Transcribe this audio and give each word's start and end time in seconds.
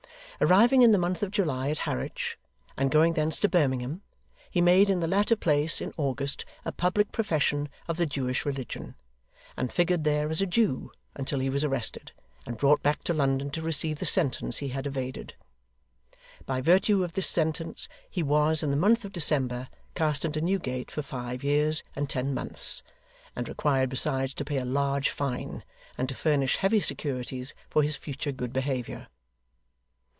Arriving 0.43 0.81
in 0.81 0.89
the 0.89 0.97
month 0.97 1.21
of 1.21 1.29
July 1.29 1.69
at 1.69 1.77
Harwich, 1.77 2.35
and 2.75 2.89
going 2.89 3.13
thence 3.13 3.39
to 3.39 3.47
Birmingham, 3.47 4.01
he 4.49 4.59
made 4.59 4.89
in 4.89 4.99
the 4.99 5.07
latter 5.07 5.35
place, 5.35 5.79
in 5.79 5.93
August, 5.97 6.45
a 6.65 6.71
public 6.71 7.11
profession 7.11 7.69
of 7.87 7.97
the 7.97 8.07
Jewish 8.07 8.43
religion; 8.43 8.95
and 9.55 9.71
figured 9.71 10.03
there 10.03 10.31
as 10.31 10.41
a 10.41 10.47
Jew 10.47 10.91
until 11.13 11.37
he 11.37 11.49
was 11.51 11.63
arrested, 11.63 12.11
and 12.43 12.57
brought 12.57 12.81
back 12.81 13.03
to 13.03 13.13
London 13.13 13.51
to 13.51 13.61
receive 13.61 13.99
the 13.99 14.05
sentence 14.07 14.57
he 14.57 14.69
had 14.69 14.87
evaded. 14.87 15.35
By 16.47 16.59
virtue 16.59 17.03
of 17.03 17.11
this 17.11 17.29
sentence 17.29 17.87
he 18.09 18.23
was, 18.23 18.63
in 18.63 18.71
the 18.71 18.75
month 18.77 19.05
of 19.05 19.11
December, 19.13 19.69
cast 19.93 20.25
into 20.25 20.41
Newgate 20.41 20.89
for 20.89 21.03
five 21.03 21.43
years 21.43 21.83
and 21.95 22.09
ten 22.09 22.33
months, 22.33 22.81
and 23.35 23.47
required 23.47 23.89
besides 23.91 24.33
to 24.33 24.43
pay 24.45 24.57
a 24.57 24.65
large 24.65 25.11
fine, 25.11 25.63
and 25.99 26.09
to 26.09 26.15
furnish 26.15 26.55
heavy 26.57 26.79
securities 26.79 27.53
for 27.69 27.83
his 27.83 27.95
future 27.95 28.31
good 28.31 28.51
behaviour. 28.51 29.07